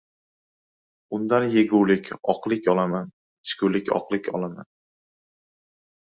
[1.17, 3.11] Undan yegulik oqlik olaman.
[3.49, 4.69] Ichgulik oqlik olaman.